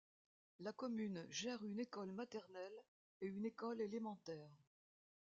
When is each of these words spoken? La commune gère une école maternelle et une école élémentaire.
La 0.61 0.73
commune 0.73 1.27
gère 1.29 1.63
une 1.63 1.79
école 1.79 2.11
maternelle 2.11 2.73
et 3.21 3.27
une 3.27 3.45
école 3.45 3.81
élémentaire. 3.81 4.49